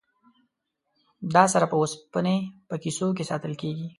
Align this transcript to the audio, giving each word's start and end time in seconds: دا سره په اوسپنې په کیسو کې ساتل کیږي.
دا 1.35 1.43
سره 1.53 1.65
په 1.71 1.75
اوسپنې 1.81 2.37
په 2.69 2.75
کیسو 2.83 3.07
کې 3.17 3.23
ساتل 3.31 3.53
کیږي. 3.61 3.87